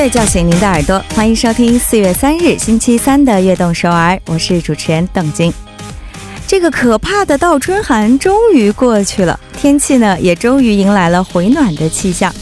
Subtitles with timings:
[0.00, 5.52] 乐叫醒您的耳朵，欢迎收听四月三日星期三的《悦动首尔》，我是主持人邓晶。
[6.46, 12.34] 这个可怕的倒春寒终于过去了，天气呢也终于迎来了回暖的气象。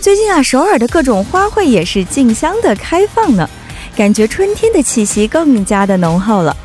[0.00, 3.50] 最近啊，首尔的各种花卉也是竞相的开放呢，
[3.96, 6.56] 感觉春天的气息更加的浓厚了。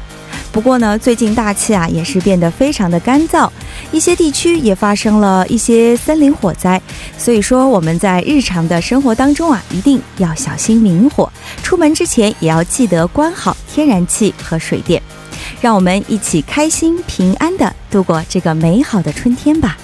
[0.57, 3.47] 不过呢，最近大气啊也是变得非常的干燥，
[3.91, 6.81] 一些地区也发生了一些森林火灾。
[7.15, 14.99] 所以说我们在日常的生活当中啊，一定要小心明火，出门之前也要记得关好天然气和水电。
[15.61, 19.77] 让我们一起开心平安的度过这个美好的春天吧。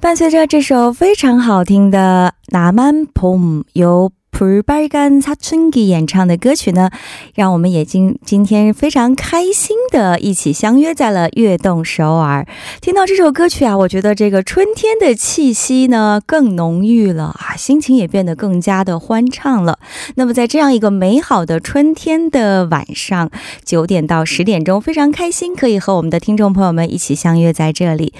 [0.00, 4.12] 伴随着这首非常好听的《나만봄》，由。
[4.31, 6.89] 普巴干擦春吉演唱的歌曲呢，
[7.35, 12.47] 让我们也今今天非常开心的一起相约在了悦动首尔。
[12.79, 19.79] 听到这首歌曲啊，我觉得这个春天的气息呢更浓郁了啊，心情也变得更加的欢畅了。
[20.15, 23.29] 那么在这样一个美好的春天的晚上，
[23.65, 28.13] 九点到十点钟，非常开心可以和我们的听众朋友们一起相约在这里。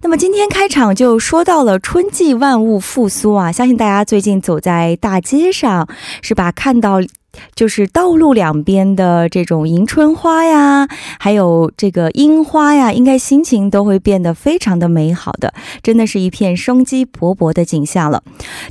[0.00, 5.88] 那么今天开场就说到了春季万物复苏啊，相信大家最近走在大街上。
[6.22, 6.52] 是吧？
[6.52, 7.00] 看到。
[7.54, 10.88] 就是道路两边的这种迎春花呀，
[11.20, 18.22] 还有这个樱花呀，应该心情都会变得非常的美好的，真的是一片生机勃勃的景象了。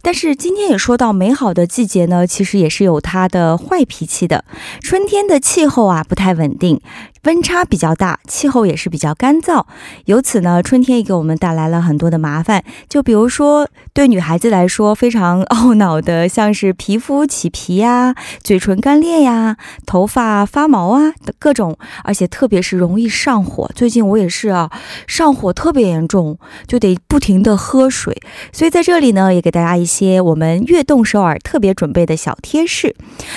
[0.02, 4.44] 但是今天也说到，美好的季节呢，其实也是有它的坏脾气的。
[4.81, 6.82] 春天的气候啊不太稳定，
[7.25, 9.65] 温差比较大，气候也是比较干燥，
[10.05, 12.63] 由此呢，春天也给我们带来了很多的麻烦。
[12.89, 18.59] 就比如说，对女孩子来说非常 懊恼的，像是皮肤起皮呀，嘴。
[18.65, 23.69] 唇干裂呀，头发发毛啊，的各种，而且特别是容易上火。
[23.75, 24.71] 最近我也是啊，
[25.05, 28.19] 上火特别严重，就得不停的喝水。
[28.52, 32.95] 所以在这里呢，也给大家一些我们悦动首尔特别准备的小贴士。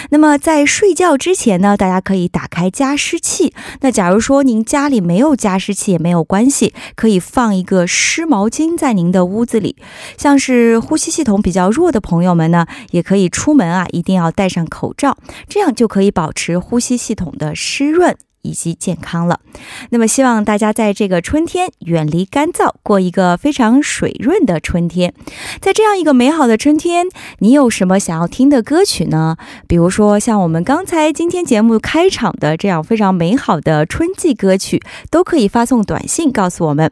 [0.09, 3.53] 那么在睡觉之前呢，大家可以打开加湿器。
[3.81, 9.77] 那假如说您家里没有加湿器也没有关系，可以放一个湿毛巾在您的屋子里。
[10.17, 15.17] 像是呼吸系统比较弱的朋友们呢，也可以出门啊，一定要戴上口罩。
[15.49, 18.17] 这样就可以保持呼吸系统的湿润。
[18.49, 19.41] 以及健康了。
[19.91, 25.13] 那么，希望大家在这个春天远离干燥，过一个非常水润的春天。
[25.61, 27.07] 在这样一个美好的春天，
[27.41, 29.37] 你有什么想要听的歌曲呢？
[29.67, 34.81] 比如说，像我们刚才今天节目开场的这样非常美好的春季歌曲，
[35.11, 36.91] 都可以发送短信告诉我们。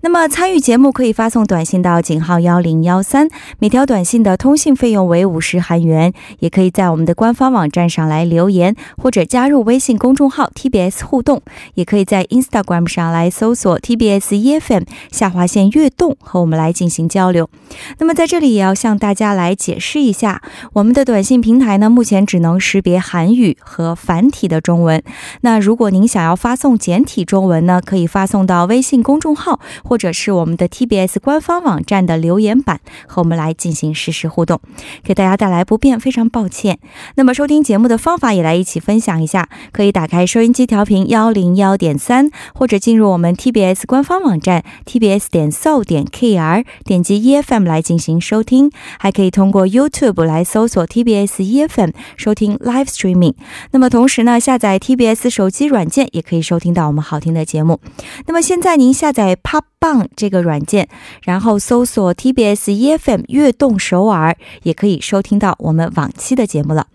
[0.00, 3.28] 那么，参与节目可以发送短信到井号幺零幺三，
[3.58, 6.12] 每条短信的通信费用为五十韩元。
[6.40, 10.95] 也可以在我们的官方网站上来留言，或者加入微信公众号 TBS。
[11.04, 11.42] 互动
[11.74, 17.50] 也可以在 Instagram 上来搜索 TBS EFM 下划线悦动和我们来进行交流。
[17.98, 20.40] 那么在这里也要向大家来解释一下，
[20.74, 25.02] 我们的短信平台呢目前只能识别韩语和繁体的中文。
[25.40, 34.60] 那如果您想要发送简体中文呢，可以发送到微信公众号或者是我们的 TBS 官方网站的留言板和我们来进行实时互动，
[35.02, 36.78] 给大家带来不便，非常抱歉。
[37.16, 40.75] 那么收听节目的方法也来一起分享一下，可以打开收音机调。
[40.76, 52.88] 调频幺零幺点三，或者进入我们 TBS 官方网站 tbs 点 so 点 kr，点击 EFM 来进行收听，还可以通过 YouTube 来搜索 TBS EFM 收听 Live
[52.88, 53.32] Streaming。
[53.70, 57.80] 那么同时呢，下载 TBS 手机软件也可以收听到我们好听的节目。
[58.26, 60.90] 那么现在您下载 Pop Bang 这个软件，
[61.22, 66.88] 然后搜索 TBS EFM 悦动首尔，也可以收听到我们往期的节目了。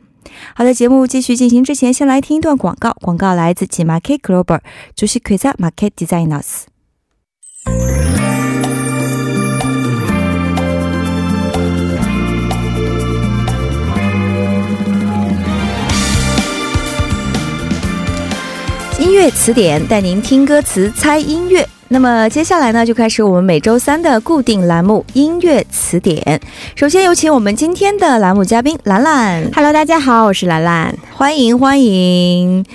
[0.56, 2.92] 好的，节目继续进行之前，先来听一段广告。
[3.02, 4.60] 广告来自 Market Global，
[4.96, 6.66] 主席 k r i s Market Designers。
[19.00, 21.68] 音乐词典带您听歌词，猜音乐。
[21.94, 26.24] 那么接下来呢，就开始我们每周三的固定栏目《音乐词典》。
[26.74, 29.52] 首先有请我们今天的栏目嘉宾兰兰。
[29.54, 32.66] Hello，大家好，我是兰兰，欢迎欢迎。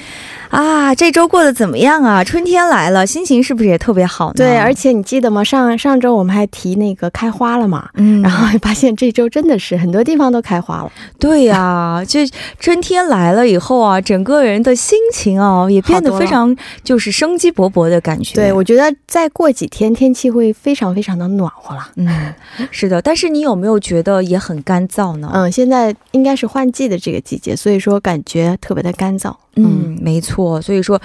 [0.56, 2.24] 啊，这周过得怎么样啊？
[2.24, 4.34] 春天来了，心情是不是也特别好呢？
[4.38, 5.44] 对，而且你记得吗？
[5.44, 10.90] 上上周我们还提那个开花了嘛，嗯，然后发现这周真的是很多地方都开花了。
[11.18, 12.20] 对呀，就
[12.58, 18.34] 春天来了以后啊，整个人的心情啊也变得非常就是生机勃勃的感觉。
[18.34, 21.86] 对，我觉得再过几天天气会非常非常的暖和了。
[21.96, 22.32] 嗯，
[22.70, 23.02] 是的。
[23.02, 25.30] 但是你有没有觉得也很干燥呢？
[25.34, 29.34] 嗯，现在应该是换季的这个季节，所以说感觉特别的干燥。
[29.58, 30.45] 嗯，没错。
[30.62, 31.00] 所以说，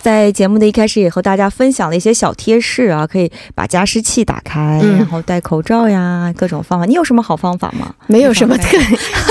[0.00, 6.86] 在节目的一开始也和大家分享了一些小贴士啊，可以把加湿器打开，然后戴口罩呀，各种方法。
[6.86, 7.94] 你有什么好方法吗？
[8.08, 8.76] 没有什么特，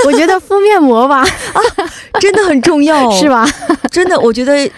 [0.07, 1.59] 我觉得敷面膜吧，啊，
[2.19, 3.47] 真的很重要， 是吧？
[3.91, 4.69] 真的，我觉得。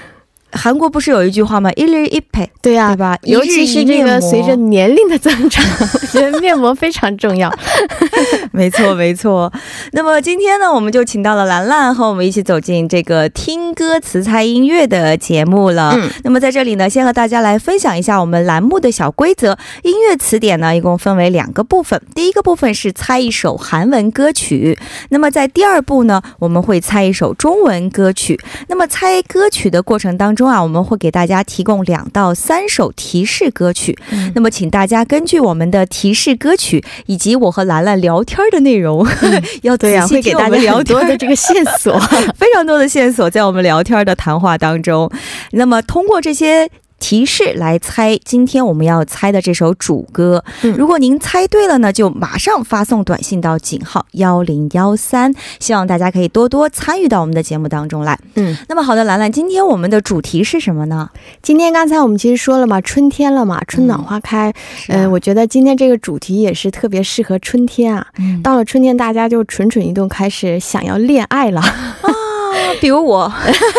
[0.57, 1.71] 韩国不是有一句话吗？
[1.75, 3.17] 一日一配，对呀，对吧？
[3.23, 5.63] 尤其是这个随着年龄的增长，
[6.01, 7.53] 我觉得面膜非常重要。
[8.51, 9.51] 没错，没错。
[9.91, 15.93] 那么今天呢，我们就请到了兰兰和我们一起走进这个听歌词猜音乐的节目了。
[15.95, 19.57] 嗯，那么在这里呢，先和大家来分享一下我们栏目的小规则。
[19.83, 22.01] 音乐词典呢，一共分为两个部分。
[22.15, 24.77] 第一个部分是猜一首韩文歌曲，
[25.09, 28.39] 那么在第二步呢，我们会猜一首中文歌曲。
[28.67, 33.97] 那么猜歌曲的过程当中啊，我们会给大家提供两到三首提示歌曲。
[34.33, 39.05] 那么，请大家根据我们的提示歌曲以及我和兰兰聊天的内容，
[39.63, 41.99] 要仔细给大家聊多的这个线索，
[42.35, 45.11] 非常多的线索在我们聊天的谈话当中。
[45.51, 46.69] 那么，通过这些。
[46.99, 50.43] 提示来猜今天我们要猜的这首主歌。
[50.75, 55.33] 如果您猜对了呢，就马上发送短信到井号幺零幺三。
[55.59, 58.17] 希望大家可以多多参与到我们的节目当中来。
[58.35, 61.09] 嗯，那么好的，兰兰，今天我们的主题是什么呢？
[61.41, 64.53] 今天刚才我们其实说了嘛，春天了嘛，春暖花开。
[64.89, 68.07] 嗯，我觉得今天这个主题也是特别适合春天啊。
[68.43, 71.61] 到了春天，大家就蠢蠢欲动，开始想要恋爱了。
[72.81, 73.31] 比如我，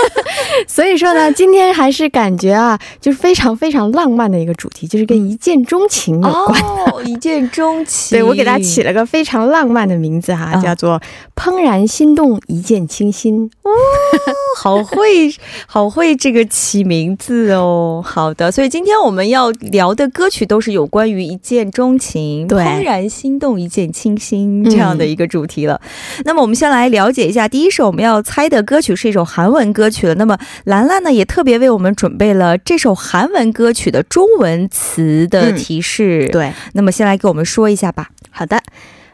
[0.67, 6.61] 所以说呢，今天还是感觉啊，就是非常非常浪漫的一个主题，就是跟一见钟情有关。
[6.63, 11.01] 哦，一见钟情， 对我给它起了个非常浪漫的名字哈，叫做
[11.39, 13.49] “怦然心动，一见倾心”。
[13.63, 13.71] 哦，
[14.59, 15.33] 好会，
[15.67, 18.03] 好会这个起名字哦。
[18.05, 25.81] 好的，所以今天我们要聊的歌曲都是有关于一见钟情、怦然心动、一见倾心这样的一个主题了。
[26.25, 28.89] 那么我们先来了解一下第一首我们要猜的歌曲。
[28.99, 30.15] 是一首韩文歌曲了。
[30.15, 36.27] 那么兰兰呢，也特别为我们准备了这首韩文歌曲的中文词的提示。
[36.33, 38.09] 对，那么先来给我们说一下吧。
[38.31, 38.61] 好的，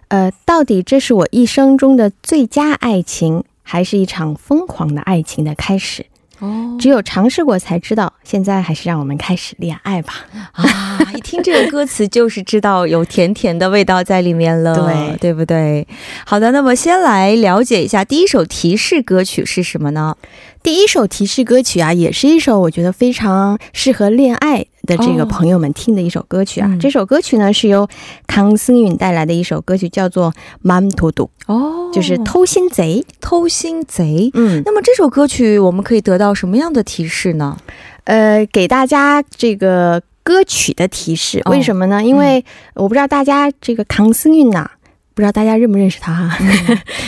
[0.09, 6.07] 呃，到底这是我一生中的最佳爱情，还是一场疯狂的爱情的开始？
[6.41, 8.13] 哦，只有尝试过才知道。
[8.25, 10.27] 现在还是让我们开始恋爱吧。
[10.53, 15.87] 啊，一听这个歌词就是知道有甜甜的味道在里面了，对对不对？
[16.27, 20.17] 好的，那么先来了解一下第一首提示歌曲是什么呢？
[20.63, 26.78] 第一首提示歌曲啊，也是一首我觉得非常适合恋爱的这个朋友们听的一首歌曲啊。
[26.80, 27.88] 这首歌曲呢是由
[28.28, 30.34] 康승윤带来的一首歌曲，叫做《
[30.68, 34.30] 맘도둑》哦，就是偷心贼，偷心贼。
[34.34, 37.58] 嗯，那么这首歌曲我们可以得到什么样的提示呢？
[38.06, 42.04] 呃，给大家这个歌曲的提示，为什么呢？
[42.04, 42.44] 因为
[42.74, 44.70] 我不知道大家这个康승윤呐。
[45.15, 46.39] 不知道大家认不认识他哈？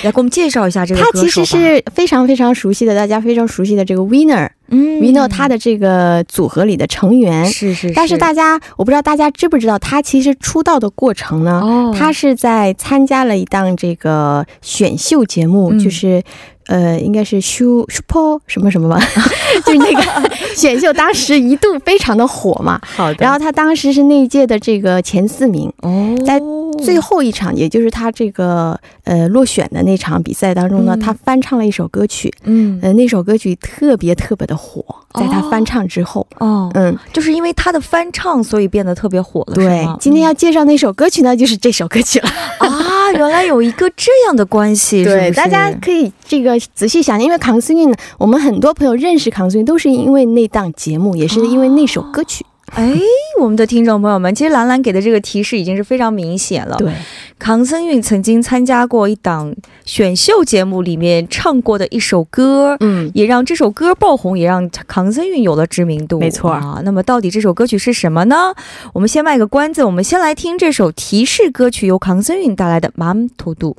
[0.05, 4.49] 来给我们介绍一下这个 歌手他其实是非常非常熟悉的，大家非常熟悉的这个 Winner。
[4.69, 7.93] 嗯，Winner 他的这个组合里的成员是是。
[7.95, 11.61] 但是大家，我不知道大家知不知道，他其实出道的过程呢？
[11.63, 11.95] 哦。
[11.97, 16.21] 他是在参加了一档这个选秀节目，就是
[16.67, 19.01] 呃，应该是 Super 什么什么吧，
[19.65, 22.81] 就是那个 选秀，当时一度非常的火嘛。
[22.83, 23.19] 好的。
[23.21, 25.73] 然后他当时是那一届的这个前四名。
[25.83, 26.17] 哦。
[26.27, 26.41] 在
[26.79, 39.55] 最后一场，也就是他这个呃落选的那场比赛当中呢，他翻唱了一首歌曲，嗯，呃，那首歌曲特别特别的火，在他翻唱之后，哦，嗯，就是因为他的翻唱，所以变得特别火了。
[39.55, 42.29] 对，今天要介绍那首歌曲呢，就是这首歌曲了。
[42.59, 52.45] 啊，原来有一个这样的关系，对，大家可以这个仔细想，因为康斯韵呢，我们很多朋友认识康斯韵都是因为那档节目，也是因为那首歌曲。
[52.74, 52.98] 哎，
[53.42, 56.78] 我们的听众朋友们，其实兰兰给的这个提示已经是非常明显了。
[56.78, 56.94] 对，
[57.38, 66.18] 康森韵曾经参加过一档选秀节目，里面唱过的一首歌，嗯，也让这首歌爆红，也让康森韵有了知名度。
[66.18, 66.82] 没错啊。
[66.86, 68.54] 那么，到底这首歌曲是什么呢？
[68.94, 73.76] 我们先卖个关子，我们先来听这首提示歌曲，由康森韵带来的《맘토도》。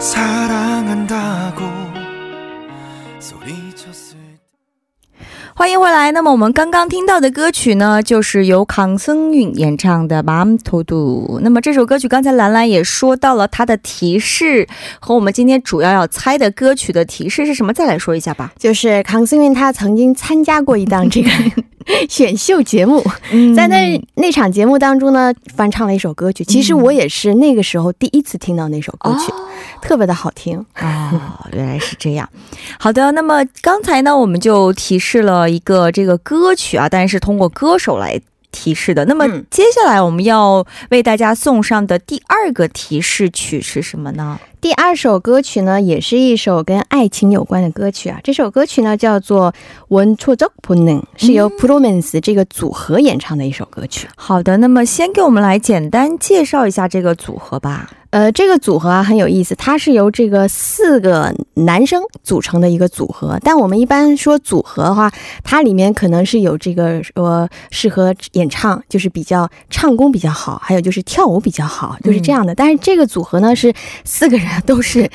[0.00, 1.83] 사랑한다고
[5.56, 6.10] 欢迎回来。
[6.10, 14.66] 那么我们刚刚听到的歌曲呢就是由康森韵演唱的 Mam to do 那么这首歌曲刚才兰兰也说到了它的提示
[14.98, 18.52] 和我们今天主要要猜的歌曲的提示是什么再来说一下吧。
[18.58, 21.30] 就是康森韵她曾经参加过一档这个
[22.08, 23.04] 选秀节目
[23.54, 26.42] 在那那场节目当中呢翻唱了一首歌曲。
[26.44, 29.32] 其实我也是那个时候第一次听到那首歌曲
[29.80, 30.58] 特别的好听。
[30.80, 31.20] 哦
[31.52, 32.28] 原来是这样。
[32.78, 38.20] 好的那么刚才呢我们就提示了一个这个歌曲啊，但是通过歌手来
[38.50, 39.04] 提示的。
[39.06, 44.38] 那么接下来我们要为大家送上的第二个提示曲是什么呢？
[44.63, 48.19] 第二首歌曲呢，也是一首跟爱情有关的歌曲啊。
[48.23, 49.53] 这首歌曲呢叫做《
[49.87, 54.07] 원초적본 능》，是由 Promance 这个组合演唱的一首歌曲。
[54.17, 57.89] 好的，那么先给我们来简单介绍一下这个组合吧。
[58.11, 63.37] 呃，这个组合啊很有意思，它是由这个四个男生组成的一个组合。
[63.43, 65.11] 但我们一般说组合的话，
[65.43, 72.55] 它里面可能是有这个说适合演唱，就是比较唱功比较好，还有就是跳舞比较好，就是这样的。
[72.55, 73.71] 但是这个组合呢是
[74.03, 75.10] 四个人 都是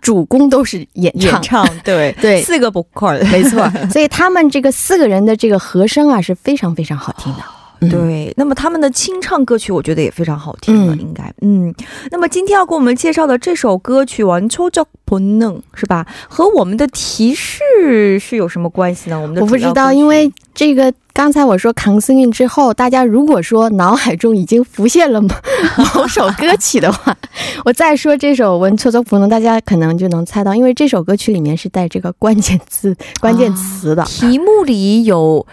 [0.00, 3.70] 主攻都是演唱，对 对，四个 vocal，没错。
[3.90, 7.42] 所以他们这个四个人的这个和声啊是非常非常好听的。
[7.88, 11.74] 对，那么他们的清唱歌曲，我觉得也非常好听了，应该，嗯。
[12.10, 16.06] 那么今天要给我们介绍的这首歌曲《完抽叫不能》，是吧？
[16.28, 19.20] 和我们的提示是有什么关系呢？
[19.20, 25.28] 我们的我不知道，因为这个刚才我说扛斯韵之后，大家如果说脑海中已经浮现了某
[26.08, 27.16] 首歌曲的话，
[27.64, 35.46] 我再说这首《文抽着不能》，大家可能就能猜到，因为这首歌曲里面是带这个关键字、关键词的，题目里有。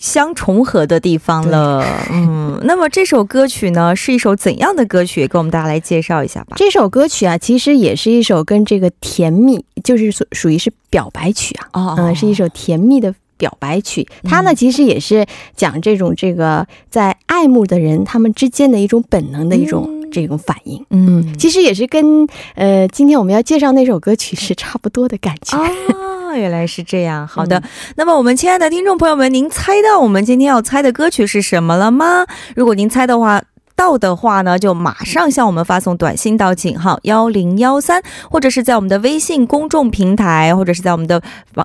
[0.00, 5.28] 相重合的地方了，嗯，那么这首歌曲呢，是一首怎样的歌曲？
[5.28, 6.56] 给我们大家来介绍一下吧。
[6.56, 14.08] 这首歌曲啊，其实也是一首跟这个甜蜜，就是属属于是表白曲啊，哦，嗯，是一首甜蜜的表白曲。
[14.24, 20.82] 它呢，其实也是讲这种这个在爱慕的人他们之间的一种本能的一种这种反应。
[20.88, 25.58] 嗯，其实也是跟呃今天我们要介绍那首歌曲是差不多的感觉。
[26.35, 27.63] 原来是这样，好的。
[27.95, 32.25] 那么我们亲爱的听众朋友们，您猜到我们今天要猜的歌曲是什么了吗？
[32.55, 33.41] 如果您猜的话
[33.75, 41.21] 到的话呢，就马上向我们发送短信到井号幺零幺三，或者是在我们的微信公众平台，或者是在我们的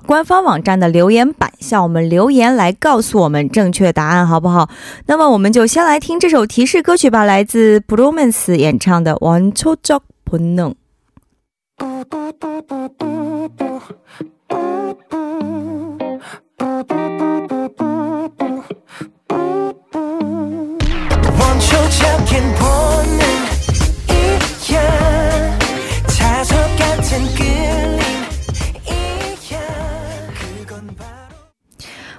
[0.07, 4.69] 官方网站的留言板向我们留言来告诉我们正确答案，好不好？
[5.07, 10.75] 那么我们就先来听这首提示歌曲吧，来自 Bromance 演唱的《원초적본 능》。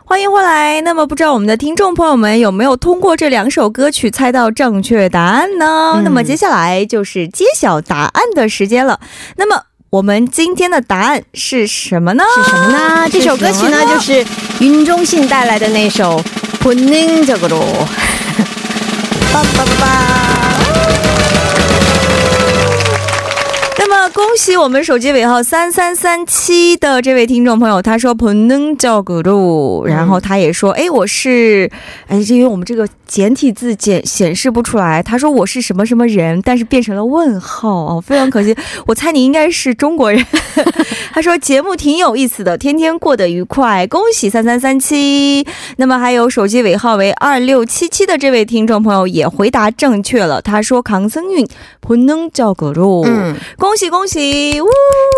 [0.08, 0.80] 欢迎回来。
[0.80, 6.00] 那么，不知道我们的听众朋友们有没有通过这两首歌曲猜到正确答案呢？
[6.04, 9.00] 那么，接下来就是揭晓答案的时间了。
[9.36, 9.64] 那么，
[9.95, 12.23] 我们今天的答案是什么呢？
[12.35, 13.09] 是什么呢？
[13.11, 14.25] 这首歌曲呢，就是
[14.59, 16.17] 云中信带来的那首《
[16.59, 17.59] 본능적으로》。
[19.33, 20.24] 叭叭叭叭。
[24.12, 31.70] 恭喜我们手机尾号三三三七的这位听众朋友，他说不能叫格路，然后他也说，哎，我是，
[32.06, 40.24] 哎，因为我们这个简体字简显示不出来，他说我是什么什么人，但是变成了问号哦，非常可惜， 我猜你应该是中国人。
[41.12, 45.46] 他说节目挺有意思的，天天过得愉快，恭喜三三三七。
[45.78, 51.46] 那么还有手机尾号为二六七七的这位听众朋友也回答正确了，他说唐僧运
[51.80, 53.90] 不能叫格路，嗯，恭喜。
[53.90, 54.60] 恭喜！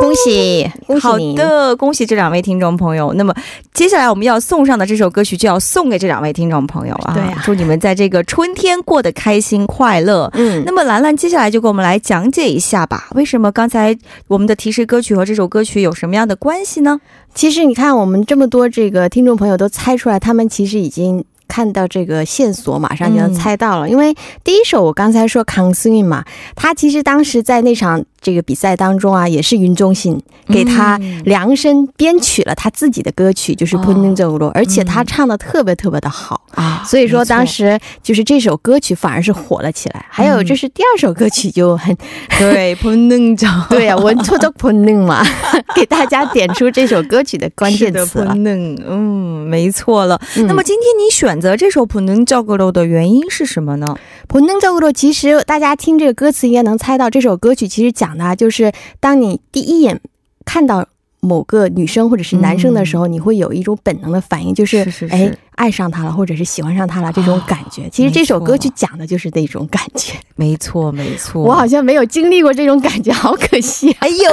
[0.00, 0.70] 恭喜！
[1.00, 3.12] 好的，恭喜这两位听众朋友。
[3.14, 3.34] 那么
[3.72, 7.14] 接下来我们要送上的这首歌曲就要送给这两位听众朋友啊！
[7.14, 10.30] 对祝你们在这个春天过得开心快乐。
[10.34, 13.08] 嗯，那么兰兰接下来就给我们来讲解一下吧。
[13.14, 13.96] 为什么刚才
[14.26, 17.00] 我们的提示歌曲和这首歌曲有什么样的关系呢？
[17.34, 21.24] 其实你看，我们这么多这个听众朋友都猜出来，他们其实已经。
[21.50, 23.88] 看到这个线索，马上就能猜到了。
[23.88, 26.22] 因为第一首我刚才说康斯韵嘛，
[26.54, 36.82] 他其实当时在那场这个比赛当中啊，也是云中信给他量身编曲了他自己的歌曲，就是《p u n 这 n 而且他唱的特别特别的好啊。
[36.84, 40.04] 所以说当时就是这首歌曲反而是火了起来。
[40.10, 41.96] 还有就是第二首歌曲就很
[42.38, 43.36] 对 p u n
[43.70, 45.24] 对呀，文错的 p u n 嘛，
[45.74, 48.34] 给大家点出这首歌曲的关键词了。
[48.36, 50.20] 嗯，没错了。
[50.46, 51.38] 那么今天你选。
[51.38, 53.86] 择这首《普能教格罗》的原因是什么呢？
[54.26, 60.00] 普能教格罗，其实大家听这个歌词应该能猜到，这首歌曲其实讲的就是当你第一眼
[60.44, 60.86] 看到
[61.20, 65.36] 某个女生或者是男生的时候，你会有一种本能的反应，就是哎。
[65.58, 70.14] 爱上他了，或者是喜欢上他了，这种感觉，其实这首歌曲讲的就是那种感觉。
[70.38, 71.42] 没错，没错。
[71.42, 73.90] 我好像没有经历过这种感觉， 好可惜。
[73.98, 74.30] 哎呦，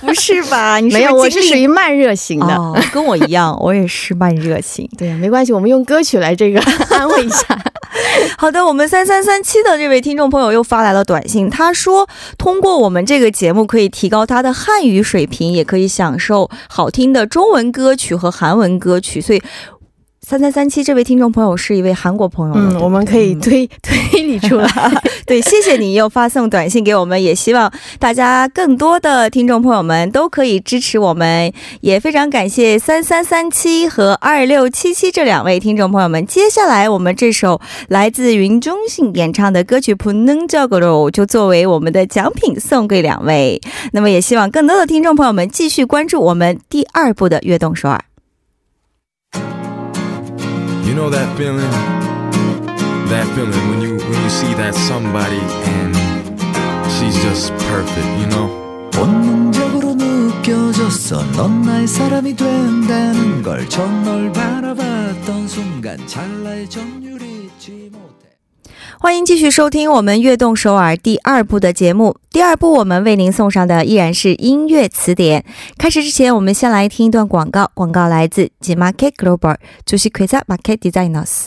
[0.00, 0.78] 不是吧？
[0.80, 2.58] 你没有，我是属于慢热型的，
[2.90, 4.88] 跟我一样，我也是慢热型。
[4.96, 7.46] 对，没关系，我们用歌曲来这个安慰一下。
[8.38, 19.42] 好的，我们三三三七的这位听众朋友又发来了短信，他说通过我们这个节目可以提高他的汉语水平，也可以享受好听的中文歌曲和韩文歌曲，所以。
[20.24, 22.54] 三三三七，这位听众朋友是一位韩国朋友。
[22.56, 24.68] 嗯，我们可以推 推理出来。
[25.26, 36.24] 对，谢谢你又发送短信给我们，也希望大家更多的听众朋友们都可以支持我们，也非常感谢三三三七和二六七七这两位听众朋友们。
[36.24, 43.60] 接下来我们这首来自云中信演唱的歌曲《不能叫个肉》就作为我们的奖品送给两位。
[43.92, 47.98] 那么也希望更多的听众朋友们继续关注我们第二部的《悦动首尔》。
[50.92, 51.70] You know that feeling?
[53.08, 55.96] That feeling when you when you see that somebody and
[56.92, 58.90] she's just perfect, you know?
[58.92, 67.11] 본능적으로 느껴졌어 넌 나의 사람이 된다는 걸처널 바라봤던 순간 찰나의 못해
[69.02, 72.16] 欢迎继续收听我们《悦动首尔》第二部的节目。
[72.30, 75.44] 第二部我们为您送上的依然是音乐词典。
[75.76, 77.68] 开始之前，我们先来听一段广告。
[77.74, 81.46] 广告来自 G Market Global，就是 Quasar Market Designers。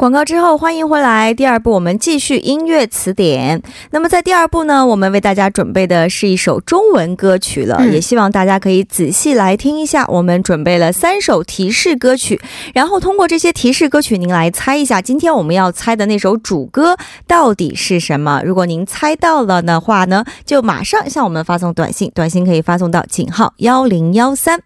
[0.00, 1.34] 广告之后，欢迎回来。
[1.34, 3.62] 第二部，我们继续音乐词典。
[3.90, 10.06] 那么，在第二部呢，我们为大家准备的是一首中文歌曲了，也希望大家可以仔细来听一下。
[10.08, 12.40] 我们准备了三首提示歌曲，
[12.72, 18.40] 然后通过这些提示歌曲，您来猜一下今天我们要猜的那首主歌到底是什么。
[18.42, 24.62] 如果您猜到了的话呢，就马上向我们发送短信，短信可以发送到井号幺零幺三。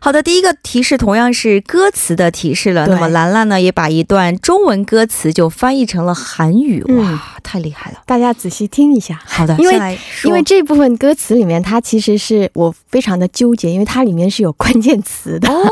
[0.00, 2.86] 好的，第一个提示同样是歌词的提示了。
[2.86, 4.61] 那么兰兰呢，也把一段中。
[4.61, 7.97] 中文歌词就翻译成了韩语，哇，太厉害了！
[8.05, 9.21] 大家仔细听一下。
[9.25, 15.49] 好的，因为因为这部分歌词里面，它其实是我非常的纠结，因为它里面是有关键词的。
[15.49, 15.63] 哦，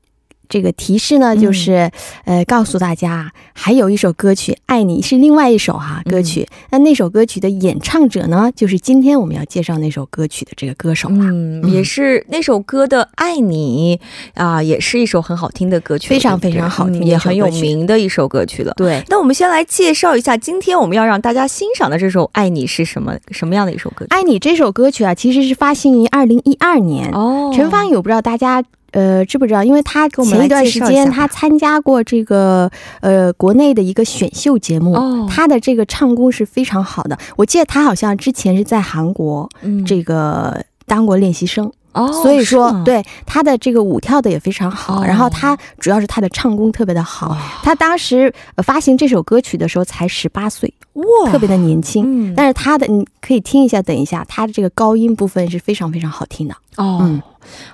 [0.51, 1.91] 这个提示呢，就是
[2.25, 6.47] 呃，告诉大家还有一首歌曲《爱你》是另外一首哈歌曲。
[6.71, 13.99] 那那首歌曲的演唱者呢，就是今天我们要介绍那首歌曲的这个歌手嗯，也是那首歌的《爱你》
[14.43, 18.75] 啊，也是一首很好听的歌曲，非常非常好听，也很有名的一首歌曲了。
[18.77, 24.09] 对，那我们先来介绍一下今天我们要让大家欣赏的这首《爱你》是什么什么样的一首歌曲？
[24.15, 27.53] 《爱你》这首歌曲啊，其实是发行于二零一二年哦。
[27.55, 28.65] 陈芳宇，我不知道大家。
[28.93, 29.63] 呃，知不知道？
[29.63, 37.19] 因为他前一段时间他参加过这个呃国内的一个选秀节目，他的这个唱功是非常好的。
[37.37, 39.49] 我记得他好像之前是在韩国
[39.87, 47.37] 这个当过练习生哦，所以说对他的这个舞跳的也非常好，然后他主要是他的唱功特别的好。
[47.63, 48.33] 他当时
[48.65, 52.35] 发行这首歌曲的时候才十八岁，哇，特别的年轻。
[52.35, 56.55] 但是他的你可以听一下，等一下他的这个高音部分是非常非常好听的。
[56.77, 57.23] 哦，嗯，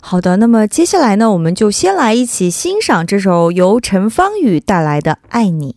[0.01, 0.37] 好的。
[0.37, 5.73] 那么接下来呢，我们就先来一起欣赏这首由陈芳宇带来的《爱你》。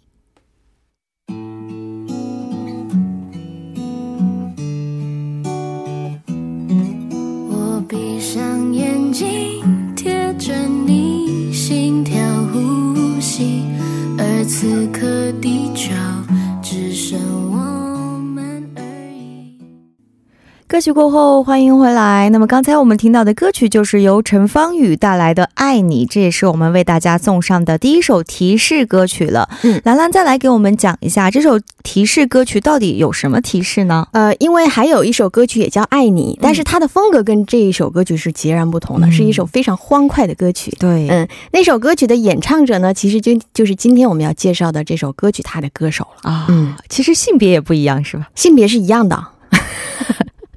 [20.80, 22.30] 歌曲过后，欢迎回来。
[22.30, 29.50] 那么刚才我们听到的歌曲就是由陈芳宇带来的《爱你》，这也是我们为大家送上的第一首提示歌曲了。
[29.64, 34.08] 嗯，兰兰再来给我们讲一下这首提示歌曲到底有什么提示呢？
[34.14, 40.72] 呃，因为还有一首歌曲也叫《爱你》，但是它的风格跟这一首歌曲是截然不同的，是一首非常欢快的歌曲。
[40.80, 46.46] 对，嗯，那首歌曲的演唱者呢，其实就就是今天我们要介绍的这首歌曲它的歌手了啊。
[46.48, 48.30] 嗯，其实性别也不一样，是吧？
[48.34, 49.22] 性别是一样的。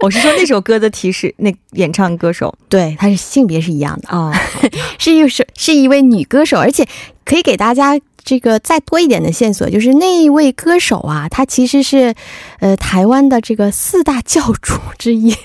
[0.03, 4.33] 我是说那首歌的提示，那演唱歌手，对，他是性别是一样的啊，
[4.99, 6.85] 是一首是一位女歌手，而且
[7.25, 12.13] 可以给大家这个再多一点的线索，就是那一位歌手啊，他其实是
[12.59, 15.33] 呃台湾的这个四大教主之一。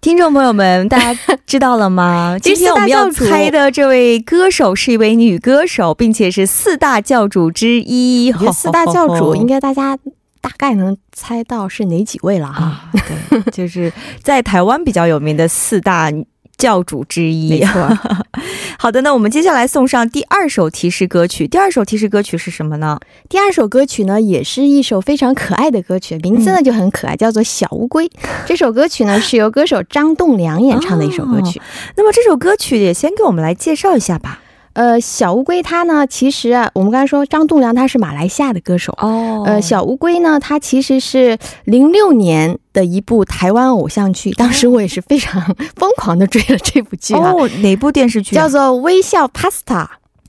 [0.00, 2.38] 听众朋友们，大家知道了吗？
[2.40, 8.32] 今天我们要猜的这位歌手是一位女歌手，并且是四大教主之一。
[8.52, 9.98] 四大教主应该大家。
[10.46, 12.88] 大概能猜到是哪几位了哈？
[12.92, 16.08] 对，就是在台湾比较有名的四大
[16.56, 17.50] 教主之一。
[17.50, 17.98] 没错。
[18.78, 21.48] 好的，那我们接下来送上第二首提示歌曲。
[21.48, 22.96] 第二首提示歌曲是什么呢？
[23.28, 28.08] 第二首歌曲呢，也是一首非常可爱的歌曲，名字呢就很可爱，叫做《小乌龟》。
[28.46, 31.60] 这首歌曲呢是由歌手张栋梁演唱的一首歌曲。
[31.96, 34.42] 那么这首歌曲也先给我们来介绍一下吧。
[34.76, 39.42] 呃，小乌龟它呢，其实啊，我们刚才说张栋梁他是马来西亚的歌手哦。
[39.46, 45.42] 呃，小乌龟呢，它其实是零六年的一部台湾偶像剧，当时我也是非常
[45.76, 47.32] 疯狂的追了这部剧啊。
[47.32, 48.36] 哦，哪部电视剧？
[48.36, 49.50] 叫做《微笑 Pasta》，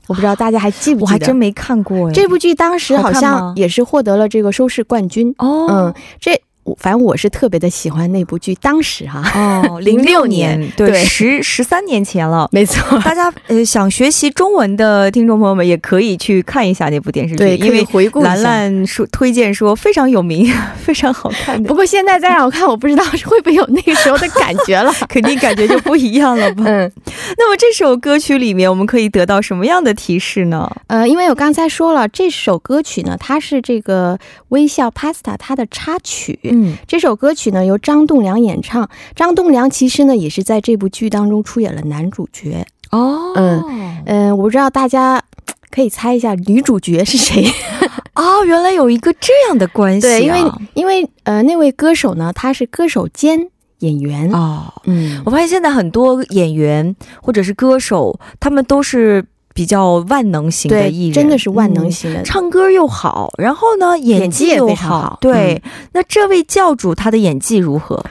[0.06, 1.04] 我不知道大家还记不记得？
[1.04, 2.10] 我还真没看过。
[2.10, 5.66] 这部剧当时好像也是获得了这个收视冠军哦。
[5.68, 6.40] 嗯，这。
[6.78, 9.22] 反正我是特别的喜欢那部剧，当时哈
[9.68, 12.98] 哦， 零六年对十十三年前了，没错。
[13.04, 21.68] 大家呃想学习中文的听众朋友们也可以去看一下那部电视剧，对，因为回顾兰兰说推荐说非常有名， 非常好看的。
[21.68, 26.64] 不过现在再让我看，我不知道会不会有那个时候的感觉了，肯定感觉就不一样了吧。
[26.66, 26.90] 嗯，
[27.36, 30.70] 那么这首歌曲里面我们可以得到什么样的提示呢？
[30.86, 36.38] 呃，因为我刚才说了，这首歌曲呢，它是这个微笑 Pasta 它的插曲。
[36.44, 38.88] 嗯，这首歌曲呢由张栋梁演唱。
[39.14, 43.32] 张栋梁其实呢也是在这部剧当中出演了男主角哦。
[43.34, 45.22] 嗯嗯，我不知道大家
[45.70, 47.44] 可以猜一下女主角是谁
[48.14, 50.06] 哦，原来有一个这样的关系。
[50.06, 50.40] 对，因为
[50.74, 53.48] 因为呃那位歌手呢他是歌手兼
[53.80, 54.72] 演员哦。
[54.84, 59.24] 嗯，我发现现在很多演员或者是歌手，他们都是。
[59.58, 65.18] 比较万能型的艺人，真的是万能型的，唱歌又好，然后呢，演技也非常好。
[65.20, 65.60] 对，
[65.94, 68.04] 那这位教主他的演技如何？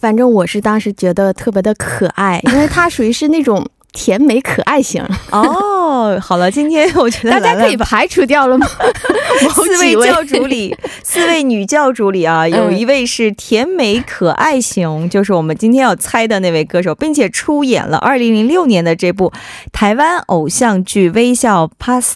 [0.00, 3.66] 反正我是当时觉得特别的可爱，因为他属于是那种。
[3.92, 8.66] 甜美可爱型哦，好了，今天我觉得大家可以排除掉了吗？
[9.54, 19.32] 四位教主里， 四位女教主里啊，有一位是甜美可爱型，就是我们今天要猜的那位歌手，并且出演了二零零六年的这部
[19.72, 22.14] 台湾偶像剧《微笑 Pasta》。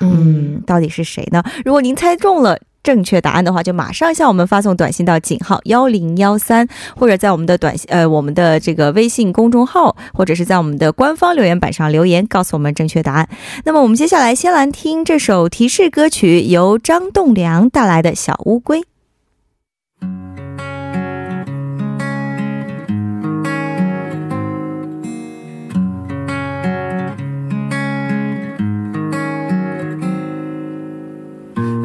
[0.00, 1.42] 嗯，到底是谁呢？
[1.64, 2.58] 如果您猜中了。
[2.84, 13.28] 正确答案的话，就马上向我们发送短信到井号幺零幺三，或者在我们的短信呃我们的这个微信公众号，或者是在我们的官方留言板上留言，告诉我们正确答案。
[13.64, 18.80] 那么我们接下来先来听这首提示歌曲，由张栋梁带来的《小乌龟》。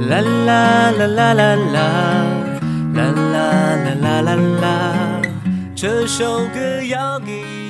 [0.07, 1.79] 啦啦啦啦啦啦，
[2.95, 3.35] 啦啦
[3.83, 5.21] 啦啦啦啦，
[5.75, 7.68] 这首歌要给。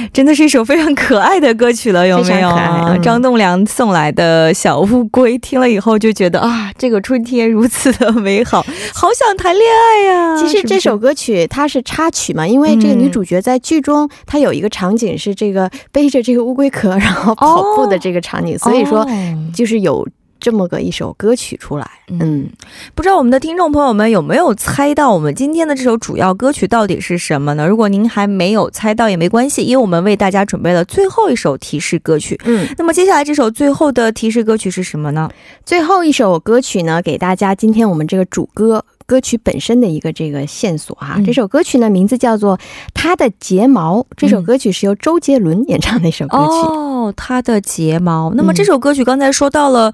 [0.12, 2.98] 真的是一首非常可爱的歌曲了，有没有？
[3.02, 8.62] 张栋梁送来的小乌龟，听了以后就觉得啊，这个春天如此的美好，
[8.94, 10.36] 好想谈恋爱呀。
[10.36, 19.06] 其实这首歌曲它是插曲嘛，因为这个女主角在剧中她有一个场景是这个背着这个乌龟壳然后跑步的这个场景，所以说
[19.54, 20.06] 就是有。
[20.40, 21.88] 这么个一首歌曲出来。
[22.08, 22.48] 嗯，
[22.94, 27.66] 不知道我们的听众朋友们有没有猜到我们今天的这首主要歌曲到底是什么呢？
[27.66, 32.40] 如果您还没有猜到也没关系，因为我们为大家准备了最后一首提示歌曲。
[32.44, 35.30] 嗯，那么接下来这首最后的提示歌曲是什么呢？
[35.64, 38.84] 最后一首歌曲呢，给大家今天我们这个主歌。
[39.06, 42.58] 歌曲本身的一个这个线索哈，这首歌曲呢名字叫做
[42.92, 44.00] 《他的睫毛》。
[44.18, 46.74] 这首歌曲是由周杰伦演唱的一首歌曲哦，
[47.12, 48.30] 《他的睫毛》。
[48.34, 49.92] 那么这首歌曲刚才说到了。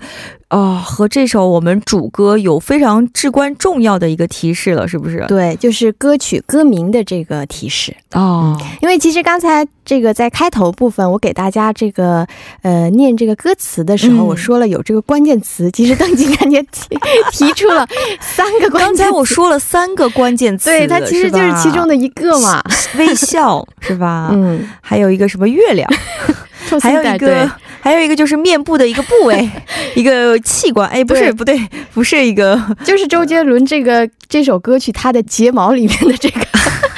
[0.51, 5.25] 哦，和这首我们主歌有非常至关重要的一个提示了，是不是？
[5.27, 8.57] 对，就是歌曲歌名的这个提示哦。
[8.81, 12.25] 因为其实刚才这个在开头部分，我给大家这个
[12.63, 16.97] 呃念这个歌词的时候，我说了有这个关键词，其实邓金感觉 提
[17.33, 17.85] 提出了
[18.21, 18.87] 三个关键。
[18.87, 22.63] 刚才我说了三个关键词，对，它其实就是其中的一个嘛，
[22.97, 24.31] 微笑是吧？
[24.33, 25.91] 嗯，还有一个什么月亮，
[26.81, 27.51] 还有一个。
[27.81, 29.47] 还有一个就是面部的一个部位，
[29.95, 30.89] 一个器官。
[30.89, 31.61] 哎，不是，不对，
[31.93, 36.41] 不是一个，就是周杰伦这个这首歌曲他的睫毛里面的这个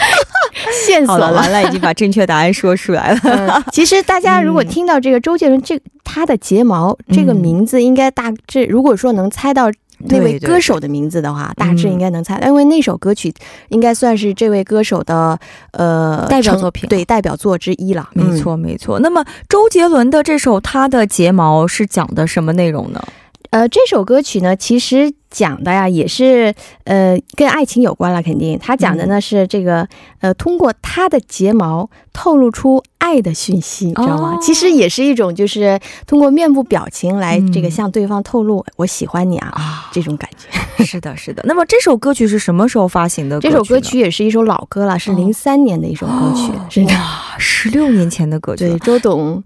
[0.87, 1.19] 线索。
[1.19, 3.65] 了，完了，已经把正确答案说出来了。
[3.73, 9.69] 其实大家如果听到这个周杰伦这他的睫毛这个名字，应该大致如果说能猜到。
[9.99, 13.33] 那位歌手的名字的话，大致应该能猜，因为那首歌曲
[13.71, 15.39] 应该算是这位歌手的
[15.73, 17.05] 呃代表作品，对。
[17.07, 18.09] 代表作之一了。
[18.15, 18.99] 没错，没错。
[18.99, 23.01] 那么周杰伦的这首《他的睫毛》是讲的什么内容呢？
[23.51, 28.59] 呃，这首歌曲呢，其实讲的呀，也是呃跟爱情有关了，肯定。
[28.59, 29.87] 他讲的呢是这个
[30.21, 34.39] 呃，通过他的睫毛透露出爱的讯息，你知道吗？
[34.41, 40.47] 其实也是一种，就是通过面部表情来这个向对方透露我喜欢你啊啊这种感觉。
[40.85, 41.43] 是的，是的。
[41.47, 43.41] 那么这首歌曲是什么时候发行的？
[43.41, 46.95] 这首歌曲也是一首老歌了，是零三年的一首歌曲，是的，
[47.39, 48.69] 十六年前的歌曲。
[48.69, 49.43] 对，周董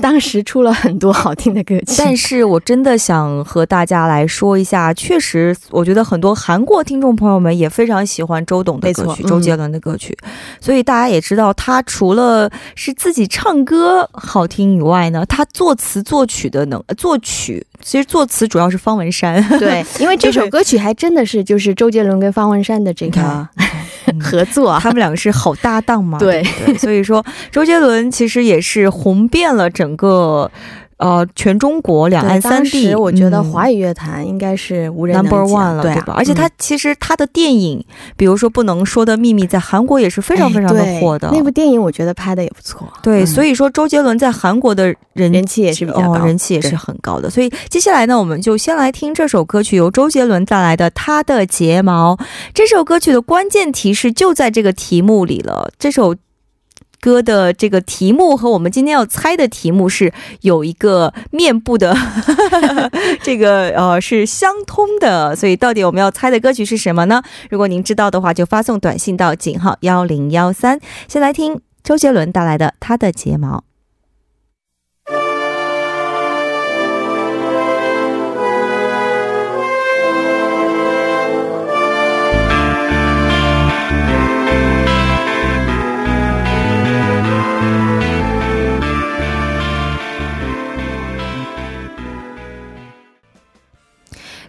[0.00, 10.16] 当时出了很多好听的歌曲，但是我真的想和大家来说一下，确实，我觉得很多韩国听众朋友们也非常喜欢周董的歌曲，周杰伦的歌曲。
[10.60, 19.42] 所以大家也知道，他除了是自己唱歌好听以外呢，他作词作曲的能作曲，其实作词主要是方文山。
[19.58, 23.48] 对， 因为这首歌曲还真的是就是周杰伦跟方文山的这个
[24.20, 26.18] 合作，他们两个是好搭档嘛。
[26.18, 26.42] 对，
[26.76, 30.50] 所以说周杰伦其实也是红遍了整个。
[31.02, 36.14] 呃，全中国两岸三地，我觉得华语乐坛应该是无人 number one 了，对吧？
[36.16, 37.84] 而且他其实他的电影，
[38.16, 41.28] 比如说《不能说的秘密》，在韩国也是非常非常的火的。
[41.32, 42.86] 那部电影我觉得拍的也不错。
[43.02, 47.28] 对，所以说周杰伦在韩国的人人气也是比较高，人气也是很高的。
[47.28, 52.14] 所以接下来呢，我们就先来听这首歌曲，由周杰伦带来的《他的睫毛》。
[52.54, 55.72] 这首歌曲的关键提示就在这个题目里了。
[55.76, 56.14] 这首。
[57.02, 60.12] 歌的这个题目和我们今天要猜的题目是
[60.42, 61.96] 有一个面部的
[63.24, 67.20] 这个呃是相通的，所以到底我们要猜的歌曲是什么呢？
[67.50, 70.78] 如果您知道的话，就发送短信到井号幺零幺三。
[71.08, 73.58] 先来听周杰伦带来的《他的睫毛》。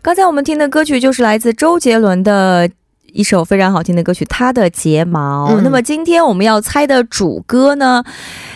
[0.04, 2.70] 刚才我们听的歌曲就是来自周杰伦的
[3.14, 5.56] 一首非常好听的歌曲《他的睫毛》。
[5.62, 8.04] 那么今天我们要猜的主歌呢？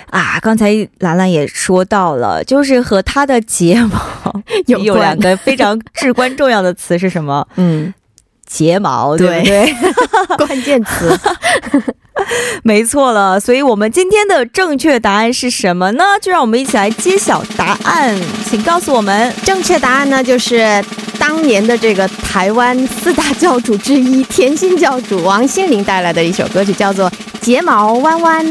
[0.10, 7.48] 啊，刚才兰兰也说到了，就是和他的睫毛 有两个非常至关重要的词是什么？
[7.56, 7.94] 嗯，
[8.48, 9.76] 睫毛，对不对？
[10.48, 11.20] 关键词。
[12.64, 16.04] 没错了，所以我们今天的正确答案是什么呢？
[16.20, 18.18] 就让我们一起来揭晓答案，
[18.50, 20.84] 请告诉我们，正确答案呢就是
[21.20, 28.46] 当年的这个台湾四大教主之一甜心教主王心凌带来的一首歌曲，叫做《睫毛弯弯》。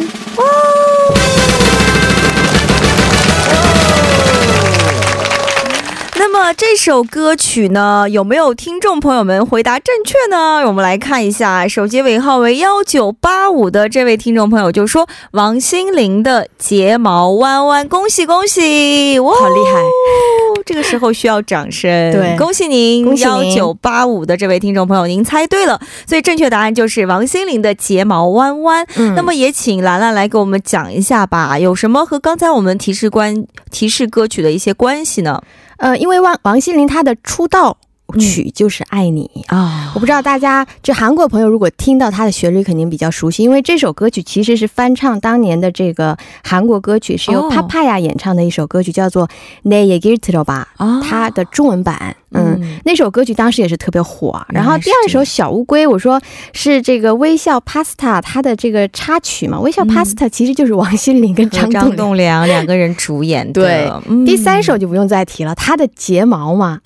[6.19, 10.67] 那么这首歌曲呢，有没有听众朋友们回答正确呢？
[10.67, 19.81] 我们来看一下，手机尾号为幺九八五的这位听众朋友就说王心凌的睫毛弯弯，恭喜恭喜，哇，好厉害！
[20.65, 28.87] 这个时候需要掌声，对，恭喜您，幺九八五的这位听众朋友，您猜对了，所以正确答案就是王心凌的睫毛弯弯。
[28.97, 35.41] 嗯，那么也请兰兰来给我们讲一下吧，有什么和刚才我们提示关提示歌曲的一些关系呢？
[35.79, 37.79] 呃，因为王王心凌她的出道
[38.20, 39.92] 曲就是《爱你》啊。
[39.96, 49.28] 我不知道大家就韩国朋友如果听到它的旋律，肯定比较熟悉，因为这首歌曲其实是翻唱当年的这个韩国歌曲，是由帕帕亚演唱的一首歌曲，叫做《
[49.64, 51.02] 내얘기들어봐》。
[51.02, 52.16] 它的中文版。
[52.34, 54.42] 嗯，那首歌曲当时也是特别火。
[54.48, 56.22] 然后第二首《小乌龟》，我说
[56.54, 63.62] 是这个《微笑 Pasta》它的这个插曲嘛，《微笑 Pasta》其实就是王心凌跟张张栋梁两个人主演的。
[63.62, 66.80] 对，第三首就不用再提了，它的睫毛嘛。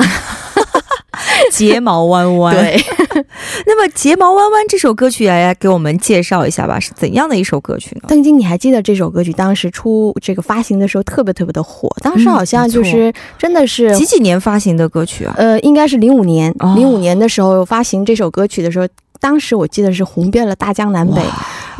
[1.50, 2.80] 睫毛弯弯，对。
[3.66, 8.02] 那么《睫毛弯弯》这首歌曲，来给我们介绍一下吧，是怎样的一首歌曲呢？
[8.08, 11.94] 邓晶，你还记得这首歌曲当时出这个发行的时候特别特别的火？
[12.02, 15.34] 当时好像就是真的是几几年发行的歌曲啊？
[15.36, 18.86] 呃，应该是零五年，零五年的时候发行这首歌曲的时候。
[19.22, 21.20] 当时我记得是红遍了大江南北，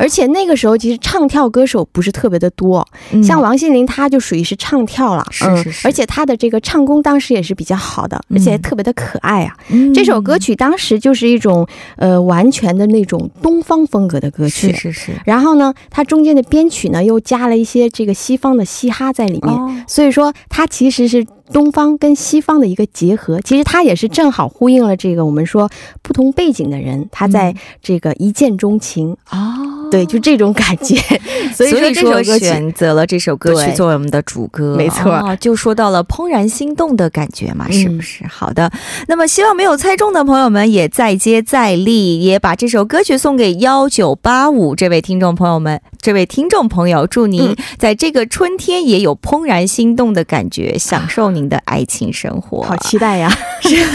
[0.01, 2.83] 而且那个时候其实唱跳歌手不是特别的多，
[3.23, 9.55] 像王心凌，她就属于是唱跳了，是是是，而且她的这个唱功当时也是比较好的，而且特别的可爱啊。
[9.93, 15.11] 这首歌曲当时就是一种呃完全的那种东方风格的歌曲，是是是。
[15.23, 21.23] 然后呢，它中间的编曲呢又加了一些这个西方的嘻哈在里面，所以说它其实是。
[21.51, 25.69] 东方跟西方的一个结合，其实它也是正好呼应了这个我们说
[26.01, 29.57] 不同背景的人，他在这个一见钟情啊。
[29.91, 30.95] 对，就这种感觉，
[31.53, 38.25] 所以说选择了这首歌曲作为我们的主歌，没错，就说到了怦然心动的感觉嘛，是不是？
[38.27, 38.71] 好的，
[39.07, 52.61] 那么希望没有猜中的朋友们也再接再厉，也把这首歌曲送给幺九八五这位听众朋友们，这位听众朋友，祝您在这个春天也有怦然心动的感觉，享受您的爱情生活。
[52.61, 53.29] 好期待呀！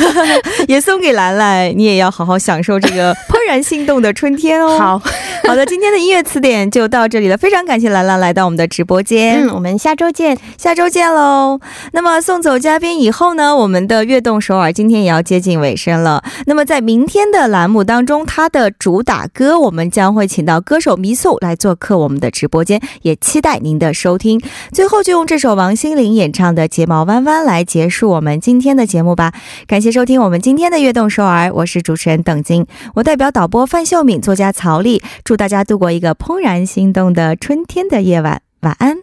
[0.68, 4.78] 也送给兰兰，你也要好好享受这个怦 然心动的春天哦。
[4.78, 5.02] 好
[5.48, 5.86] 好的，今天。
[5.86, 9.46] 的音乐词典就到这里了，非常感谢兰兰来到我们的直播间。
[9.46, 11.60] 嗯，我们下周见，下周见喽。
[11.92, 16.24] 那么送走嘉宾以后呢，我们的悦动首尔今天也要接近尾声了。
[16.46, 24.40] 那么在明天的栏目当中，它的主打歌我们将会请到歌手迷素来做客我们的直播间，也期待您的收听。
[24.72, 29.32] 最后就用这首王心凌演唱的《睫毛弯弯》来结束我们今天的节目吧。
[29.68, 38.96] 感谢收听我们今天的悦动首尔，我是主持人邓晶，我代表导播范秀敏、作家曹丽，祝大家度过一个怦然心动的春天的夜晚，晚安。